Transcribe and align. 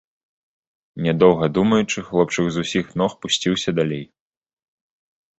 Нядоўга 1.07 1.49
думаючы, 1.57 2.03
хлопчык 2.07 2.47
з 2.55 2.63
усіх 2.65 2.85
ног 3.01 3.11
пусціўся 3.25 3.69
далей. 3.81 4.01